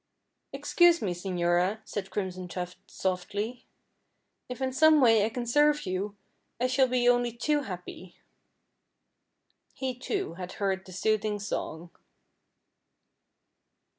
"Excuse 0.51 0.99
me, 0.99 1.13
señora," 1.13 1.79
said 1.85 2.09
Crimson 2.09 2.47
Tuft, 2.47 2.79
softly. 2.87 3.67
"If 4.49 4.59
in 4.59 4.73
some 4.73 4.99
way 4.99 5.23
I 5.23 5.29
can 5.29 5.45
serve 5.45 5.85
you, 5.85 6.15
I 6.59 6.65
shall 6.65 6.87
be 6.87 7.07
only 7.07 7.31
too 7.31 7.61
happy." 7.61 8.17
He, 9.75 9.93
too, 9.93 10.33
had 10.39 10.53
heard 10.53 10.85
the 10.87 10.91
soothing 10.91 11.37
song. 11.39 11.91